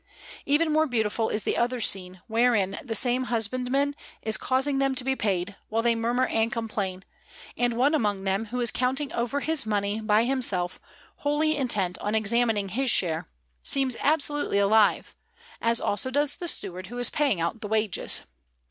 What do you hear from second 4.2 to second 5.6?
is causing them to be paid,